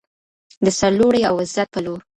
[0.65, 1.99] د سرلوړۍ او عزت په لور.